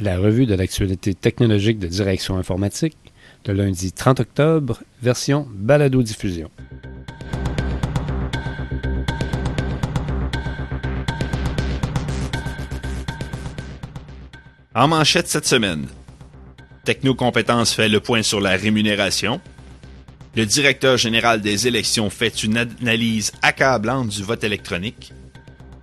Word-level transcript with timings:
la 0.00 0.18
revue 0.18 0.46
de 0.46 0.54
l'actualité 0.54 1.14
technologique 1.14 1.78
de 1.78 1.86
Direction 1.86 2.36
informatique, 2.36 2.96
le 3.46 3.54
lundi 3.54 3.92
30 3.92 4.20
octobre, 4.20 4.82
version 5.02 5.46
balado-diffusion. 5.52 6.50
En 14.74 14.88
manchette 14.88 15.28
cette 15.28 15.46
semaine, 15.46 15.86
Technocompétence 16.84 17.74
fait 17.74 17.88
le 17.88 18.00
point 18.00 18.22
sur 18.22 18.40
la 18.40 18.56
rémunération. 18.56 19.40
Le 20.36 20.46
directeur 20.46 20.96
général 20.96 21.40
des 21.40 21.66
élections 21.66 22.08
fait 22.08 22.42
une 22.44 22.56
analyse 22.56 23.32
accablante 23.42 24.08
du 24.08 24.22
vote 24.22 24.44
électronique. 24.44 25.12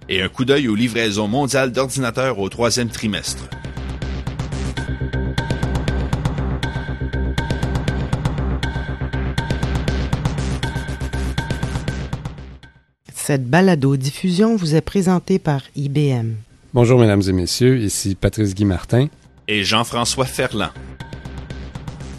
Et 0.09 0.21
un 0.21 0.29
coup 0.29 0.45
d'œil 0.45 0.70
aux 0.70 0.75
livraisons 0.75 1.27
mondiales 1.27 1.73
d'ordinateurs 1.73 2.39
au 2.39 2.47
troisième 2.47 2.89
trimestre. 2.89 3.43
Cette 13.27 13.49
balado-diffusion 13.49 14.55
vous 14.55 14.75
est 14.75 14.79
présentée 14.79 15.37
par 15.37 15.61
IBM. 15.75 16.36
Bonjour 16.73 16.97
mesdames 16.97 17.23
et 17.27 17.33
messieurs, 17.33 17.77
ici 17.77 18.15
Patrice 18.15 18.55
Guy 18.55 18.63
Martin 18.63 19.07
et 19.50 19.65
Jean-François 19.65 20.23
Ferland. 20.23 20.69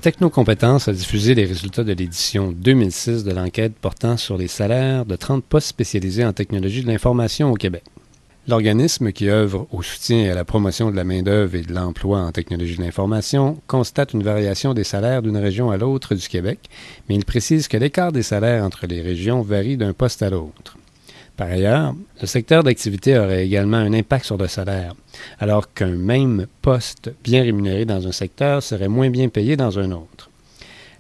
Technocompétence 0.03 0.87
a 0.87 0.93
diffusé 0.93 1.35
les 1.35 1.47
résultats 1.47 1.83
de 1.83 1.95
l'édition 1.95 2.53
2006 2.53 3.25
de 3.25 3.33
l'enquête 3.33 3.73
portant 3.81 4.19
sur 4.19 4.37
les 4.37 4.49
salaires 4.49 5.07
de 5.07 5.17
30 5.17 5.43
postes 5.45 5.69
spécialisés 5.69 6.27
en 6.27 6.35
technologie 6.35 6.83
de 6.83 6.89
l'information 6.89 7.51
au 7.51 7.55
Québec. 7.55 7.85
L'organisme 8.47 9.11
qui 9.11 9.31
œuvre 9.31 9.67
au 9.73 9.81
soutien 9.81 10.19
et 10.19 10.29
à 10.29 10.35
la 10.35 10.45
promotion 10.45 10.91
de 10.91 10.97
la 10.97 11.05
main-d'œuvre 11.05 11.55
et 11.55 11.63
de 11.63 11.73
l'emploi 11.73 12.21
en 12.21 12.33
technologie 12.33 12.77
de 12.77 12.83
l'information 12.83 13.59
constate 13.67 14.13
une 14.13 14.23
variation 14.23 14.75
des 14.75 14.85
salaires 14.85 15.23
d'une 15.23 15.39
région 15.39 15.71
à 15.71 15.79
l'autre 15.79 16.15
du 16.15 16.29
Québec, 16.29 16.69
mais 17.09 17.15
il 17.15 17.25
précise 17.25 17.67
que 17.67 17.79
l'écart 17.79 18.13
des 18.13 18.23
salaires 18.23 18.63
entre 18.63 18.87
les 18.87 19.01
régions 19.01 19.41
varie 19.41 19.79
d'un 19.79 19.95
poste 19.95 20.23
à 20.23 20.29
l'autre. 20.29 20.77
Par 21.39 21.47
ailleurs, 21.47 21.95
le 22.21 22.27
secteur 22.27 22.65
d'activité 22.65 23.17
aurait 23.17 23.47
également 23.47 23.77
un 23.77 23.93
impact 23.93 24.25
sur 24.25 24.37
le 24.37 24.49
salaire, 24.49 24.95
alors 25.39 25.73
qu'un 25.73 25.95
même 25.95 26.49
poste 26.63 27.13
bien 27.23 27.45
rémunéré 27.45 27.85
dans 27.85 28.09
un 28.09 28.13
secteur 28.13 28.61
serait 28.61 28.89
moins 28.89 29.09
bien 29.09 29.29
payé 29.29 29.57
dans 29.57 29.79
un 29.79 29.93
autre. 29.93 30.31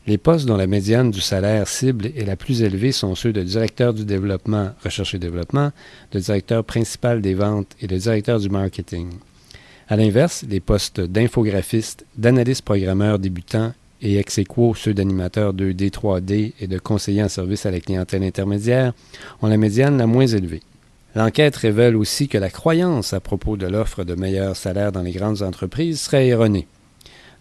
Les 0.06 0.16
postes 0.16 0.47
dont 0.47 0.56
la 0.56 0.69
médiane 0.69 1.11
du 1.11 1.20
salaire 1.20 1.66
cible 1.66 2.06
est 2.16 2.25
la 2.25 2.36
plus 2.36 2.62
élevée 2.62 2.92
sont 2.92 3.16
ceux 3.16 3.33
de 3.33 3.42
directeur 3.42 3.92
du 3.92 4.05
développement, 4.05 4.70
recherche 4.84 5.12
et 5.16 5.19
développement, 5.19 5.72
de 6.12 6.20
directeur 6.20 6.62
principal 6.62 7.20
des 7.20 7.34
ventes 7.34 7.75
et 7.83 7.89
de 7.89 7.97
directeur 7.97 8.39
du 8.39 8.48
marketing. 8.48 9.09
À 9.89 9.97
l'inverse, 9.97 10.44
les 10.48 10.61
postes 10.61 11.00
d'infographiste, 11.00 12.06
d'analyste 12.16 12.62
programmeur 12.62 13.19
débutant 13.19 13.72
et 14.03 14.19
ex 14.19 14.39
aequo 14.39 14.75
ceux 14.75 14.95
d'animateurs 14.95 15.55
2D, 15.55 15.91
3D 15.91 16.53
et 16.61 16.67
de 16.67 16.79
conseillers 16.79 17.23
en 17.23 17.29
service 17.29 17.67
à 17.67 17.71
la 17.71 17.81
clientèle 17.81 18.23
intermédiaire, 18.23 18.93
ont 19.43 19.49
la 19.49 19.57
médiane 19.57 19.99
la 19.99 20.07
moins 20.07 20.27
élevée. 20.27 20.63
L'enquête 21.15 21.57
révèle 21.57 21.97
aussi 21.97 22.29
que 22.29 22.39
la 22.39 22.51
croyance 22.51 23.13
à 23.13 23.21
propos 23.21 23.57
de 23.57 23.67
l'offre 23.67 24.05
de 24.05 24.15
meilleurs 24.15 24.57
salaires 24.57 24.93
dans 24.93 25.03
les 25.03 25.13
grandes 25.13 25.43
entreprises 25.43 26.01
serait 26.01 26.29
erronée. 26.29 26.67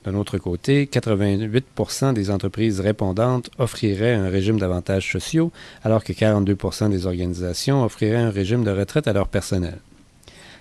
D'un 0.06 0.16
autre 0.16 0.38
côté, 0.38 0.86
88% 0.86 2.14
des 2.14 2.32
entreprises 2.32 2.80
répondantes 2.80 3.50
offriraient 3.58 4.14
un 4.14 4.30
régime 4.30 4.58
d'avantages 4.58 5.12
sociaux, 5.12 5.52
alors 5.84 6.04
que 6.04 6.14
42% 6.14 6.90
des 6.90 7.06
organisations 7.06 7.84
offriraient 7.84 8.16
un 8.16 8.30
régime 8.30 8.64
de 8.64 8.72
retraite 8.72 9.08
à 9.08 9.14
leur 9.14 9.28
personnel. 9.28 9.80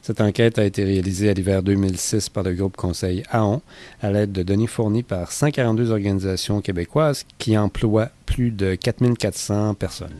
Cette 0.03 0.21
enquête 0.21 0.59
a 0.59 0.65
été 0.65 0.85
réalisée 0.85 1.31
à 1.31 1.33
l'hiver 1.35 1.63
2006 1.63 2.29
par 2.29 2.43
le 2.43 2.55
groupe 2.55 2.77
Conseil 2.77 3.23
AON 3.31 3.63
à 4.01 4.11
l'aide 4.11 4.33
de 4.33 4.43
données 4.43 4.67
fournies 4.67 5.03
par 5.03 5.33
142 5.33 5.91
organisations 5.91 6.61
québécoises 6.61 7.25
qui 7.39 7.57
emploient 7.59 8.11
plus 8.25 8.51
de 8.51 8.75
4400 8.75 9.75
personnes. 9.75 10.15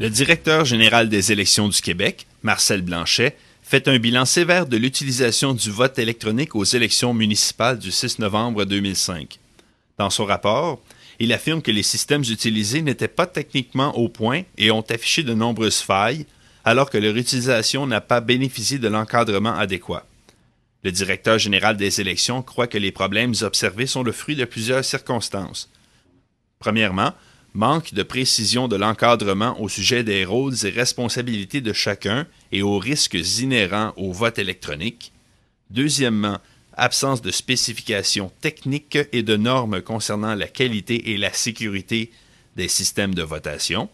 Le 0.00 0.08
directeur 0.08 0.64
général 0.64 1.10
des 1.10 1.30
élections 1.30 1.68
du 1.68 1.80
Québec, 1.82 2.26
Marcel 2.42 2.80
Blanchet, 2.80 3.36
fait 3.62 3.86
un 3.86 3.98
bilan 3.98 4.24
sévère 4.24 4.66
de 4.66 4.78
l'utilisation 4.78 5.52
du 5.52 5.70
vote 5.70 5.98
électronique 5.98 6.56
aux 6.56 6.64
élections 6.64 7.12
municipales 7.12 7.78
du 7.78 7.90
6 7.90 8.18
novembre 8.18 8.64
2005. 8.64 9.38
Dans 9.98 10.08
son 10.08 10.24
rapport, 10.24 10.80
il 11.20 11.34
affirme 11.34 11.60
que 11.60 11.70
les 11.70 11.82
systèmes 11.82 12.22
utilisés 12.22 12.80
n'étaient 12.80 13.06
pas 13.06 13.26
techniquement 13.26 13.96
au 13.96 14.08
point 14.08 14.42
et 14.56 14.70
ont 14.70 14.84
affiché 14.88 15.22
de 15.22 15.34
nombreuses 15.34 15.80
failles, 15.80 16.26
alors 16.64 16.88
que 16.88 16.98
leur 16.98 17.14
utilisation 17.14 17.86
n'a 17.86 18.00
pas 18.00 18.22
bénéficié 18.22 18.78
de 18.78 18.88
l'encadrement 18.88 19.54
adéquat. 19.54 20.06
Le 20.82 20.90
directeur 20.90 21.38
général 21.38 21.76
des 21.76 22.00
élections 22.00 22.42
croit 22.42 22.66
que 22.66 22.78
les 22.78 22.90
problèmes 22.90 23.34
observés 23.42 23.86
sont 23.86 24.02
le 24.02 24.12
fruit 24.12 24.34
de 24.34 24.46
plusieurs 24.46 24.84
circonstances. 24.84 25.68
Premièrement, 26.58 27.12
manque 27.52 27.92
de 27.92 28.02
précision 28.02 28.66
de 28.66 28.76
l'encadrement 28.76 29.60
au 29.60 29.68
sujet 29.68 30.02
des 30.02 30.24
rôles 30.24 30.54
et 30.64 30.70
responsabilités 30.70 31.60
de 31.60 31.74
chacun 31.74 32.26
et 32.50 32.62
aux 32.62 32.78
risques 32.78 33.18
inhérents 33.40 33.92
au 33.96 34.12
vote 34.12 34.38
électronique. 34.38 35.12
Deuxièmement, 35.68 36.38
absence 36.80 37.20
de 37.20 37.30
spécifications 37.30 38.32
techniques 38.40 38.98
et 39.12 39.22
de 39.22 39.36
normes 39.36 39.82
concernant 39.82 40.34
la 40.34 40.48
qualité 40.48 41.12
et 41.12 41.18
la 41.18 41.32
sécurité 41.32 42.10
des 42.56 42.68
systèmes 42.68 43.14
de 43.14 43.22
votation, 43.22 43.88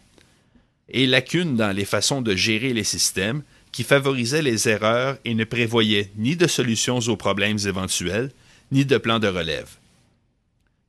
et 0.89 1.05
lacunes 1.05 1.57
dans 1.57 1.75
les 1.75 1.83
façons 1.83 2.21
de 2.21 2.33
gérer 2.33 2.73
les 2.73 2.85
systèmes 2.85 3.43
qui 3.73 3.83
favorisaient 3.83 4.41
les 4.41 4.69
erreurs 4.69 5.17
et 5.25 5.35
ne 5.35 5.43
prévoyaient 5.43 6.11
ni 6.15 6.37
de 6.37 6.47
solutions 6.47 6.99
aux 6.99 7.17
problèmes 7.17 7.59
éventuels, 7.65 8.31
ni 8.71 8.85
de 8.85 8.97
plan 8.97 9.19
de 9.19 9.27
relève. 9.27 9.75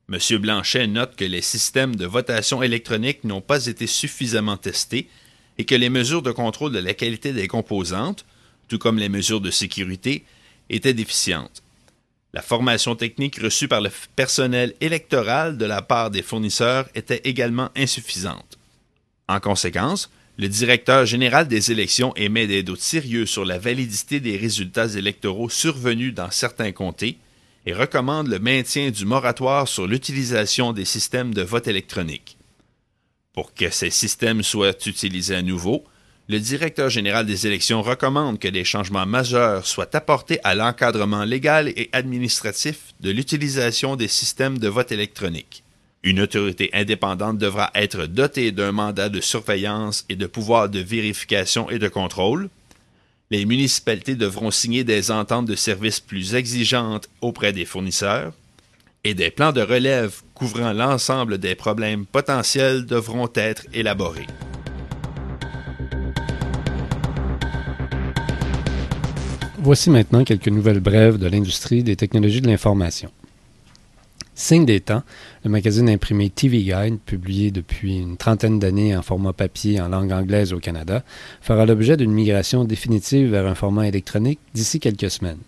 M. 0.09 0.17
Blanchet 0.39 0.87
note 0.87 1.17
que 1.17 1.25
les 1.25 1.41
systèmes 1.41 1.97
de 1.97 2.05
votation 2.05 2.63
électronique 2.63 3.25
n'ont 3.25 3.41
pas 3.41 3.67
été 3.67 3.87
suffisamment 3.87 4.57
testés 4.57 5.09
et 5.57 5.65
que 5.65 5.75
les 5.75 5.89
mesures 5.89 6.21
de 6.21 6.31
contrôle 6.31 6.71
de 6.71 6.79
la 6.79 6.93
qualité 6.93 7.33
des 7.33 7.49
composantes, 7.49 8.25
tout 8.69 8.79
comme 8.79 8.97
les 8.97 9.09
mesures 9.09 9.41
de 9.41 9.51
sécurité, 9.51 10.23
étaient 10.69 10.93
déficientes. 10.93 11.61
La 12.33 12.41
formation 12.41 12.95
technique 12.95 13.39
reçue 13.39 13.67
par 13.67 13.81
le 13.81 13.89
personnel 14.15 14.75
électoral 14.81 15.57
de 15.57 15.65
la 15.65 15.81
part 15.81 16.11
des 16.11 16.21
fournisseurs 16.21 16.87
était 16.93 17.21
également 17.23 17.69
insuffisante. 17.75 18.57
En 19.27 19.39
conséquence, 19.39 20.11
le 20.37 20.47
directeur 20.47 21.05
général 21.05 21.47
des 21.47 21.71
élections 21.71 22.15
émet 22.15 22.47
des 22.47 22.63
doutes 22.63 22.81
sérieux 22.81 23.25
sur 23.25 23.45
la 23.45 23.57
validité 23.57 24.19
des 24.19 24.37
résultats 24.37 24.87
électoraux 24.87 25.49
survenus 25.49 26.13
dans 26.13 26.31
certains 26.31 26.71
comtés 26.71 27.17
et 27.65 27.73
recommande 27.73 28.27
le 28.27 28.39
maintien 28.39 28.89
du 28.91 29.05
moratoire 29.05 29.67
sur 29.67 29.85
l'utilisation 29.85 30.71
des 30.71 30.85
systèmes 30.85 31.33
de 31.33 31.41
vote 31.41 31.67
électronique. 31.67 32.37
Pour 33.33 33.53
que 33.53 33.69
ces 33.69 33.89
systèmes 33.89 34.43
soient 34.43 34.85
utilisés 34.85 35.35
à 35.35 35.41
nouveau, 35.41 35.83
le 36.29 36.39
directeur 36.39 36.91
général 36.91 37.25
des 37.25 37.47
élections 37.47 37.81
recommande 37.81 38.37
que 38.37 38.47
des 38.47 38.63
changements 38.63 39.07
majeurs 39.07 39.65
soient 39.65 39.95
apportés 39.95 40.39
à 40.43 40.53
l'encadrement 40.53 41.23
légal 41.23 41.69
et 41.69 41.89
administratif 41.91 42.93
de 42.99 43.09
l'utilisation 43.09 43.95
des 43.95 44.07
systèmes 44.07 44.59
de 44.59 44.67
vote 44.67 44.91
électronique. 44.91 45.63
Une 46.03 46.21
autorité 46.21 46.69
indépendante 46.71 47.39
devra 47.39 47.71
être 47.73 48.05
dotée 48.05 48.51
d'un 48.51 48.71
mandat 48.71 49.09
de 49.09 49.19
surveillance 49.21 50.05
et 50.07 50.15
de 50.15 50.27
pouvoirs 50.27 50.69
de 50.69 50.79
vérification 50.79 51.67
et 51.71 51.79
de 51.79 51.87
contrôle. 51.87 52.49
Les 53.31 53.45
municipalités 53.45 54.15
devront 54.15 54.51
signer 54.51 54.83
des 54.83 55.09
ententes 55.09 55.47
de 55.47 55.55
services 55.55 55.99
plus 55.99 56.35
exigeantes 56.35 57.09
auprès 57.21 57.53
des 57.53 57.65
fournisseurs 57.65 58.33
et 59.03 59.15
des 59.15 59.31
plans 59.31 59.51
de 59.51 59.61
relève 59.61 60.21
couvrant 60.35 60.73
l'ensemble 60.73 61.39
des 61.39 61.55
problèmes 61.55 62.05
potentiels 62.05 62.85
devront 62.85 63.29
être 63.33 63.63
élaborés. 63.73 64.27
Voici 69.61 69.89
maintenant 69.89 70.23
quelques 70.23 70.47
nouvelles 70.47 70.79
brèves 70.79 71.17
de 71.17 71.27
l'industrie 71.27 71.83
des 71.83 71.97
technologies 71.97 72.39
de 72.39 72.47
l'information. 72.47 73.11
Signe 74.33 74.65
des 74.65 74.79
temps, 74.79 75.03
le 75.43 75.49
magazine 75.49 75.89
imprimé 75.89 76.29
TV 76.29 76.63
Guide, 76.63 76.97
publié 77.05 77.51
depuis 77.51 77.97
une 77.97 78.15
trentaine 78.15 78.57
d'années 78.57 78.95
en 78.95 79.01
format 79.01 79.33
papier 79.33 79.81
en 79.81 79.89
langue 79.89 80.13
anglaise 80.13 80.53
au 80.53 80.59
Canada, 80.59 81.03
fera 81.41 81.65
l'objet 81.65 81.97
d'une 81.97 82.13
migration 82.13 82.63
définitive 82.63 83.31
vers 83.31 83.47
un 83.47 83.53
format 83.53 83.89
électronique 83.89 84.39
d'ici 84.53 84.79
quelques 84.79 85.11
semaines. 85.11 85.41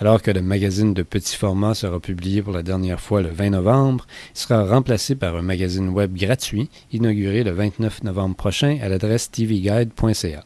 Alors 0.00 0.22
que 0.22 0.30
le 0.30 0.40
magazine 0.40 0.94
de 0.94 1.02
petit 1.02 1.36
format 1.36 1.74
sera 1.74 2.00
publié 2.00 2.40
pour 2.40 2.54
la 2.54 2.62
dernière 2.62 2.98
fois 2.98 3.20
le 3.20 3.28
20 3.28 3.50
novembre, 3.50 4.06
il 4.34 4.40
sera 4.40 4.64
remplacé 4.64 5.16
par 5.16 5.36
un 5.36 5.42
magazine 5.42 5.90
web 5.90 6.16
gratuit 6.16 6.70
inauguré 6.92 7.44
le 7.44 7.50
29 7.50 8.04
novembre 8.04 8.36
prochain 8.36 8.78
à 8.80 8.88
l'adresse 8.88 9.30
tvguide.ca. 9.30 10.44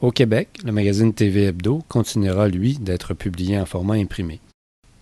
Au 0.00 0.12
Québec, 0.12 0.60
le 0.64 0.70
magazine 0.70 1.12
TV 1.12 1.46
Hebdo 1.46 1.82
continuera, 1.88 2.46
lui, 2.46 2.78
d'être 2.78 3.14
publié 3.14 3.58
en 3.58 3.66
format 3.66 3.94
imprimé. 3.94 4.38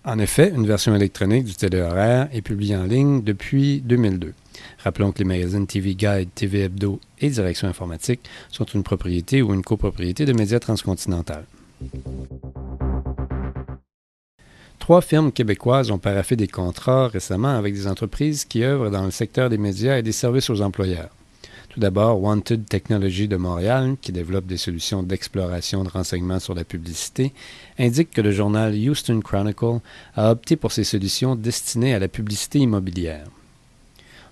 En 0.03 0.17
effet, 0.17 0.51
une 0.55 0.65
version 0.65 0.95
électronique 0.95 1.43
du 1.43 1.53
téléhoraire 1.53 2.29
est 2.33 2.41
publiée 2.41 2.75
en 2.75 2.85
ligne 2.85 3.21
depuis 3.21 3.81
2002. 3.81 4.33
Rappelons 4.79 5.11
que 5.11 5.19
les 5.19 5.25
magazines 5.25 5.67
TV 5.67 5.93
Guide, 5.93 6.29
TV 6.33 6.61
Hebdo 6.61 6.99
et 7.19 7.29
Direction 7.29 7.67
informatique 7.67 8.21
sont 8.49 8.65
une 8.65 8.81
propriété 8.81 9.43
ou 9.43 9.53
une 9.53 9.61
copropriété 9.61 10.25
de 10.25 10.33
Médias 10.33 10.59
Transcontinental. 10.59 11.45
Trois 14.79 15.01
firmes 15.01 15.31
québécoises 15.31 15.91
ont 15.91 15.99
paraffé 15.99 16.35
des 16.35 16.47
contrats 16.47 17.07
récemment 17.09 17.55
avec 17.55 17.75
des 17.75 17.85
entreprises 17.85 18.45
qui 18.45 18.63
œuvrent 18.63 18.89
dans 18.89 19.03
le 19.05 19.11
secteur 19.11 19.49
des 19.51 19.59
médias 19.59 19.99
et 19.99 20.03
des 20.03 20.11
services 20.11 20.49
aux 20.49 20.61
employeurs. 20.61 21.09
Tout 21.77 21.81
d'abord, 21.81 22.19
Wanted 22.23 22.65
Technology 22.67 23.27
de 23.27 23.35
Montréal, 23.37 23.97
qui 24.01 24.11
développe 24.11 24.47
des 24.47 24.57
solutions 24.57 25.03
d'exploration 25.03 25.83
de 25.83 25.89
renseignements 25.89 26.39
sur 26.39 26.55
la 26.55 26.63
publicité, 26.63 27.33
indique 27.77 28.09
que 28.09 28.21
le 28.21 28.31
journal 28.31 28.73
Houston 28.73 29.19
Chronicle 29.19 29.81
a 30.15 30.31
opté 30.31 30.55
pour 30.55 30.71
ces 30.71 30.83
solutions 30.83 31.35
destinées 31.35 31.93
à 31.93 31.99
la 31.99 32.07
publicité 32.07 32.57
immobilière. 32.57 33.27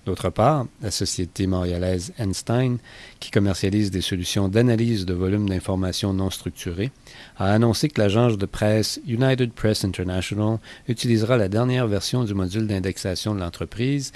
D'autre 0.06 0.30
part, 0.30 0.66
la 0.82 0.90
société 0.90 1.46
montréalaise 1.46 2.12
Einstein, 2.18 2.78
qui 3.20 3.30
commercialise 3.30 3.92
des 3.92 4.00
solutions 4.00 4.48
d'analyse 4.48 5.06
de 5.06 5.14
volume 5.14 5.48
d'informations 5.48 6.12
non 6.12 6.30
structurées, 6.30 6.90
a 7.38 7.52
annoncé 7.52 7.88
que 7.88 8.00
l'agence 8.00 8.38
de 8.38 8.46
presse 8.46 9.00
United 9.06 9.52
Press 9.52 9.84
International 9.84 10.58
utilisera 10.88 11.36
la 11.36 11.48
dernière 11.48 11.86
version 11.86 12.24
du 12.24 12.34
module 12.34 12.66
d'indexation 12.66 13.36
de 13.36 13.40
l'entreprise, 13.40 14.12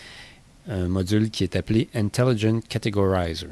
un 0.70 0.88
module 0.88 1.30
qui 1.30 1.44
est 1.44 1.56
appelé 1.56 1.88
Intelligent 1.94 2.60
Categorizer. 2.68 3.50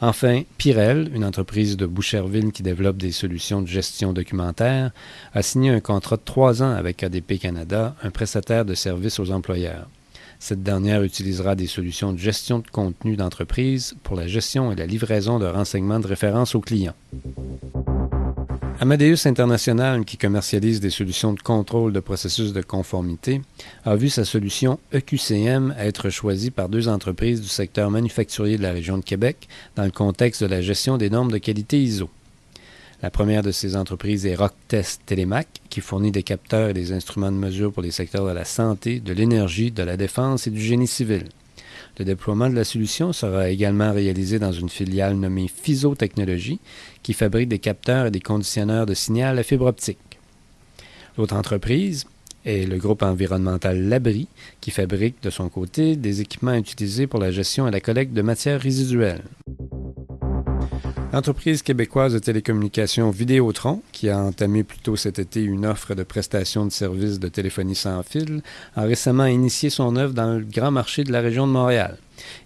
Enfin, 0.00 0.42
Pirel, 0.58 1.10
une 1.14 1.24
entreprise 1.24 1.78
de 1.78 1.86
Boucherville 1.86 2.52
qui 2.52 2.62
développe 2.62 2.98
des 2.98 3.12
solutions 3.12 3.62
de 3.62 3.66
gestion 3.66 4.12
documentaire, 4.12 4.90
a 5.32 5.42
signé 5.42 5.70
un 5.70 5.80
contrat 5.80 6.16
de 6.16 6.22
trois 6.22 6.62
ans 6.62 6.72
avec 6.72 7.02
ADP 7.02 7.38
Canada, 7.38 7.96
un 8.02 8.10
prestataire 8.10 8.66
de 8.66 8.74
services 8.74 9.18
aux 9.18 9.30
employeurs. 9.30 9.88
Cette 10.38 10.62
dernière 10.62 11.02
utilisera 11.02 11.54
des 11.54 11.66
solutions 11.66 12.12
de 12.12 12.18
gestion 12.18 12.58
de 12.58 12.68
contenu 12.68 13.16
d'entreprise 13.16 13.96
pour 14.02 14.16
la 14.16 14.26
gestion 14.26 14.70
et 14.70 14.76
la 14.76 14.84
livraison 14.84 15.38
de 15.38 15.46
renseignements 15.46 16.00
de 16.00 16.06
référence 16.06 16.54
aux 16.54 16.60
clients. 16.60 16.94
Amadeus 18.78 19.26
International, 19.26 20.04
qui 20.04 20.18
commercialise 20.18 20.80
des 20.80 20.90
solutions 20.90 21.32
de 21.32 21.40
contrôle 21.40 21.94
de 21.94 22.00
processus 22.00 22.52
de 22.52 22.60
conformité, 22.60 23.40
a 23.86 23.96
vu 23.96 24.10
sa 24.10 24.26
solution 24.26 24.78
EQCM 24.92 25.74
être 25.78 26.10
choisie 26.10 26.50
par 26.50 26.68
deux 26.68 26.86
entreprises 26.86 27.40
du 27.40 27.48
secteur 27.48 27.90
manufacturier 27.90 28.58
de 28.58 28.62
la 28.62 28.72
région 28.72 28.98
de 28.98 29.02
Québec 29.02 29.48
dans 29.76 29.84
le 29.84 29.90
contexte 29.90 30.42
de 30.42 30.48
la 30.48 30.60
gestion 30.60 30.98
des 30.98 31.08
normes 31.08 31.32
de 31.32 31.38
qualité 31.38 31.82
ISO. 31.82 32.10
La 33.02 33.10
première 33.10 33.42
de 33.42 33.50
ces 33.50 33.76
entreprises 33.76 34.26
est 34.26 34.34
Rocktest 34.34 35.00
Telemac, 35.06 35.48
qui 35.70 35.80
fournit 35.80 36.12
des 36.12 36.22
capteurs 36.22 36.68
et 36.68 36.74
des 36.74 36.92
instruments 36.92 37.32
de 37.32 37.38
mesure 37.38 37.72
pour 37.72 37.82
les 37.82 37.90
secteurs 37.90 38.26
de 38.26 38.32
la 38.32 38.44
santé, 38.44 39.00
de 39.00 39.14
l'énergie, 39.14 39.70
de 39.70 39.84
la 39.84 39.96
défense 39.96 40.46
et 40.46 40.50
du 40.50 40.60
génie 40.60 40.86
civil. 40.86 41.24
Le 41.98 42.04
déploiement 42.04 42.50
de 42.50 42.54
la 42.54 42.64
solution 42.64 43.12
sera 43.14 43.48
également 43.48 43.92
réalisé 43.92 44.38
dans 44.38 44.52
une 44.52 44.68
filiale 44.68 45.16
nommée 45.16 45.48
FISO 45.48 45.94
qui 47.02 47.12
fabrique 47.14 47.48
des 47.48 47.58
capteurs 47.58 48.06
et 48.06 48.10
des 48.10 48.20
conditionneurs 48.20 48.84
de 48.84 48.92
signal 48.92 49.38
à 49.38 49.42
fibre 49.42 49.66
optique. 49.66 49.98
L'autre 51.16 51.34
entreprise 51.34 52.06
est 52.44 52.66
le 52.66 52.76
groupe 52.76 53.02
environnemental 53.02 53.88
Labri, 53.88 54.28
qui 54.60 54.70
fabrique 54.70 55.22
de 55.22 55.30
son 55.30 55.48
côté 55.48 55.96
des 55.96 56.20
équipements 56.20 56.54
utilisés 56.54 57.06
pour 57.06 57.18
la 57.18 57.30
gestion 57.30 57.66
et 57.66 57.70
la 57.70 57.80
collecte 57.80 58.12
de 58.12 58.22
matières 58.22 58.60
résiduelles. 58.60 59.24
L'entreprise 61.12 61.62
québécoise 61.62 62.12
de 62.12 62.18
télécommunications 62.18 63.10
Vidéotron, 63.10 63.80
qui 63.92 64.10
a 64.10 64.18
entamé 64.18 64.64
plus 64.64 64.80
tôt 64.80 64.96
cet 64.96 65.18
été 65.18 65.40
une 65.42 65.64
offre 65.64 65.94
de 65.94 66.02
prestation 66.02 66.66
de 66.66 66.72
services 66.72 67.20
de 67.20 67.28
téléphonie 67.28 67.76
sans 67.76 68.02
fil, 68.02 68.42
a 68.74 68.82
récemment 68.82 69.26
initié 69.26 69.70
son 69.70 69.94
œuvre 69.96 70.14
dans 70.14 70.34
le 70.34 70.44
grand 70.44 70.72
marché 70.72 71.04
de 71.04 71.12
la 71.12 71.20
région 71.20 71.46
de 71.46 71.52
Montréal. 71.52 71.96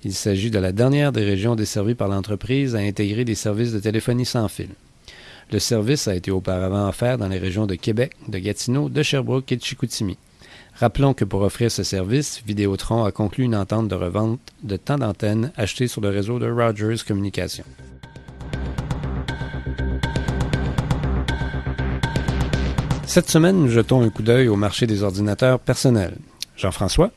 Il 0.04 0.12
s'agit 0.12 0.50
de 0.50 0.58
la 0.58 0.72
dernière 0.72 1.10
des 1.10 1.24
régions 1.24 1.56
desservies 1.56 1.94
par 1.94 2.08
l'entreprise 2.08 2.76
à 2.76 2.80
intégrer 2.80 3.24
des 3.24 3.34
services 3.34 3.72
de 3.72 3.80
téléphonie 3.80 4.26
sans 4.26 4.48
fil. 4.48 4.68
Le 5.50 5.58
service 5.58 6.06
a 6.06 6.14
été 6.14 6.30
auparavant 6.30 6.88
offert 6.88 7.18
dans 7.18 7.28
les 7.28 7.38
régions 7.38 7.66
de 7.66 7.74
Québec, 7.74 8.12
de 8.28 8.38
Gatineau, 8.38 8.88
de 8.88 9.02
Sherbrooke 9.02 9.50
et 9.50 9.56
de 9.56 9.64
Chicoutimi. 9.64 10.18
Rappelons 10.74 11.14
que 11.14 11.24
pour 11.24 11.42
offrir 11.42 11.72
ce 11.72 11.82
service, 11.82 12.42
Vidéotron 12.46 13.04
a 13.04 13.10
conclu 13.10 13.44
une 13.44 13.56
entente 13.56 13.88
de 13.88 13.94
revente 13.94 14.38
de 14.62 14.76
temps 14.76 14.98
d'antenne 14.98 15.50
acheté 15.56 15.88
sur 15.88 16.02
le 16.02 16.10
réseau 16.10 16.38
de 16.38 16.48
Rogers 16.48 17.02
Communications. 17.06 17.64
Cette 23.10 23.28
semaine, 23.28 23.56
nous 23.56 23.68
jetons 23.68 24.02
un 24.02 24.08
coup 24.08 24.22
d'œil 24.22 24.46
au 24.46 24.54
marché 24.54 24.86
des 24.86 25.02
ordinateurs 25.02 25.58
personnels. 25.58 26.16
Jean-François? 26.56 27.10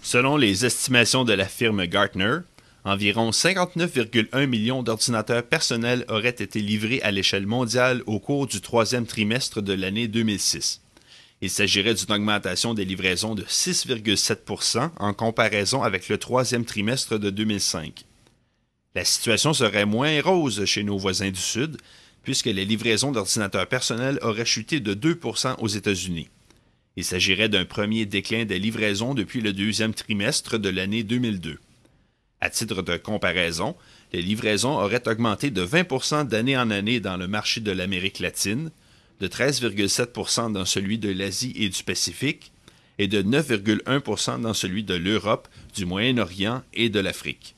Selon 0.00 0.38
les 0.38 0.64
estimations 0.64 1.24
de 1.24 1.34
la 1.34 1.44
firme 1.44 1.84
Gartner, 1.84 2.38
environ 2.82 3.28
59,1 3.28 4.46
millions 4.46 4.82
d'ordinateurs 4.82 5.42
personnels 5.42 6.06
auraient 6.08 6.30
été 6.30 6.60
livrés 6.60 7.02
à 7.02 7.10
l'échelle 7.10 7.46
mondiale 7.46 8.02
au 8.06 8.20
cours 8.20 8.46
du 8.46 8.62
troisième 8.62 9.04
trimestre 9.04 9.60
de 9.60 9.74
l'année 9.74 10.08
2006. 10.08 10.80
Il 11.42 11.50
s'agirait 11.50 11.92
d'une 11.92 12.14
augmentation 12.14 12.72
des 12.72 12.86
livraisons 12.86 13.34
de 13.34 13.42
6,7% 13.42 14.92
en 14.98 15.12
comparaison 15.12 15.82
avec 15.82 16.08
le 16.08 16.16
troisième 16.16 16.64
trimestre 16.64 17.18
de 17.18 17.28
2005. 17.28 18.06
La 18.94 19.04
situation 19.04 19.52
serait 19.52 19.84
moins 19.84 20.22
rose 20.22 20.64
chez 20.64 20.84
nos 20.84 20.96
voisins 20.96 21.30
du 21.30 21.40
Sud, 21.40 21.76
puisque 22.24 22.46
les 22.46 22.64
livraisons 22.64 23.12
d'ordinateurs 23.12 23.68
personnels 23.68 24.18
auraient 24.22 24.44
chuté 24.44 24.80
de 24.80 24.94
2 24.94 25.20
aux 25.58 25.68
États-Unis. 25.68 26.28
Il 26.96 27.04
s'agirait 27.04 27.48
d'un 27.48 27.64
premier 27.64 28.06
déclin 28.06 28.44
des 28.44 28.58
livraisons 28.58 29.14
depuis 29.14 29.40
le 29.40 29.52
deuxième 29.52 29.94
trimestre 29.94 30.58
de 30.58 30.68
l'année 30.68 31.02
2002. 31.02 31.58
À 32.40 32.50
titre 32.50 32.82
de 32.82 32.96
comparaison, 32.96 33.74
les 34.12 34.22
livraisons 34.22 34.78
auraient 34.78 35.08
augmenté 35.08 35.50
de 35.50 35.64
20% 35.64 36.28
d'année 36.28 36.56
en 36.56 36.70
année 36.70 37.00
dans 37.00 37.16
le 37.16 37.26
marché 37.26 37.60
de 37.60 37.72
l'Amérique 37.72 38.20
latine, 38.20 38.70
de 39.20 39.28
13,7% 39.28 40.52
dans 40.52 40.64
celui 40.64 40.98
de 40.98 41.10
l'Asie 41.10 41.52
et 41.56 41.68
du 41.68 41.82
Pacifique, 41.82 42.52
et 42.98 43.08
de 43.08 43.22
9,1% 43.22 44.40
dans 44.40 44.54
celui 44.54 44.84
de 44.84 44.94
l'Europe, 44.94 45.48
du 45.74 45.84
Moyen-Orient 45.84 46.62
et 46.74 46.90
de 46.90 47.00
l'Afrique. 47.00 47.56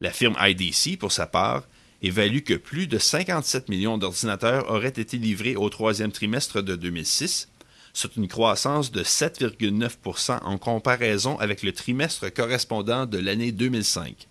La 0.00 0.10
firme 0.10 0.36
IDC, 0.40 0.98
pour 0.98 1.12
sa 1.12 1.26
part, 1.26 1.68
évalue 2.02 2.40
que 2.40 2.54
plus 2.54 2.86
de 2.86 2.98
57 2.98 3.68
millions 3.68 3.98
d'ordinateurs 3.98 4.70
auraient 4.70 4.88
été 4.88 5.18
livrés 5.18 5.56
au 5.56 5.68
troisième 5.68 6.12
trimestre 6.12 6.62
de 6.62 6.76
2006, 6.76 7.48
soit 7.92 8.16
une 8.16 8.28
croissance 8.28 8.92
de 8.92 9.02
7,9% 9.02 10.42
en 10.42 10.58
comparaison 10.58 11.38
avec 11.38 11.62
le 11.62 11.72
trimestre 11.72 12.32
correspondant 12.32 13.06
de 13.06 13.18
l'année 13.18 13.52
2005. 13.52 14.28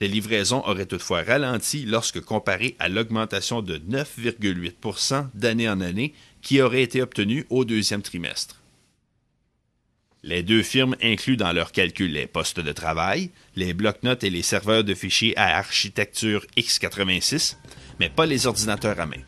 Les 0.00 0.08
livraisons 0.08 0.62
auraient 0.66 0.86
toutefois 0.86 1.22
ralenti 1.22 1.86
lorsque 1.86 2.20
comparées 2.20 2.76
à 2.78 2.88
l'augmentation 2.88 3.62
de 3.62 3.78
9,8% 3.78 5.28
d'année 5.34 5.68
en 5.68 5.80
année 5.80 6.12
qui 6.42 6.60
aurait 6.60 6.82
été 6.82 7.00
obtenue 7.00 7.46
au 7.48 7.64
deuxième 7.64 8.02
trimestre. 8.02 8.60
Les 10.28 10.42
deux 10.42 10.64
firmes 10.64 10.96
incluent 11.00 11.36
dans 11.36 11.52
leur 11.52 11.70
calcul 11.70 12.10
les 12.10 12.26
postes 12.26 12.58
de 12.58 12.72
travail, 12.72 13.30
les 13.54 13.74
blocs-notes 13.74 14.24
et 14.24 14.30
les 14.30 14.42
serveurs 14.42 14.82
de 14.82 14.92
fichiers 14.92 15.38
à 15.38 15.56
architecture 15.56 16.44
x86, 16.56 17.54
mais 18.00 18.08
pas 18.08 18.26
les 18.26 18.48
ordinateurs 18.48 18.98
à 18.98 19.06
main. 19.06 19.22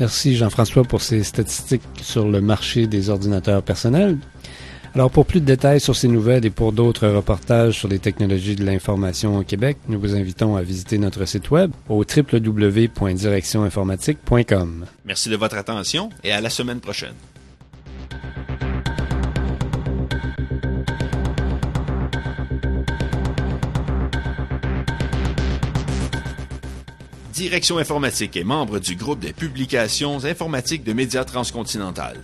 Merci 0.00 0.36
Jean-François 0.36 0.84
pour 0.84 1.02
ces 1.02 1.22
statistiques 1.22 1.82
sur 2.00 2.28
le 2.28 2.40
marché 2.40 2.86
des 2.86 3.10
ordinateurs 3.10 3.62
personnels. 3.62 4.16
Alors 4.94 5.10
pour 5.10 5.26
plus 5.26 5.40
de 5.40 5.44
détails 5.44 5.80
sur 5.80 5.96
ces 5.96 6.06
nouvelles 6.06 6.46
et 6.46 6.50
pour 6.50 6.72
d'autres 6.72 7.08
reportages 7.08 7.76
sur 7.76 7.88
les 7.88 7.98
technologies 7.98 8.54
de 8.54 8.64
l'information 8.64 9.38
au 9.38 9.42
Québec, 9.42 9.76
nous 9.88 9.98
vous 9.98 10.14
invitons 10.14 10.54
à 10.54 10.62
visiter 10.62 10.98
notre 10.98 11.24
site 11.24 11.50
web 11.50 11.72
au 11.88 12.04
www.directioninformatique.com. 12.04 14.86
Merci 15.04 15.30
de 15.30 15.36
votre 15.36 15.56
attention 15.56 16.10
et 16.22 16.30
à 16.30 16.40
la 16.40 16.48
semaine 16.48 16.78
prochaine. 16.78 17.14
Direction 27.32 27.78
informatique 27.78 28.36
est 28.36 28.44
membre 28.44 28.78
du 28.78 28.94
groupe 28.94 29.18
des 29.18 29.32
publications 29.32 30.24
informatiques 30.24 30.84
de 30.84 30.92
Médias 30.92 31.24
Transcontinental. 31.24 32.18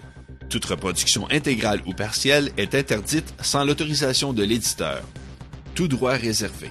Toute 0.51 0.65
reproduction 0.65 1.29
intégrale 1.31 1.81
ou 1.87 1.93
partielle 1.93 2.51
est 2.57 2.75
interdite 2.75 3.33
sans 3.41 3.65
l'autorisation 3.65 4.33
de 4.33 4.43
l'éditeur. 4.43 5.01
Tout 5.77 5.87
droit 5.87 6.15
réservé. 6.15 6.71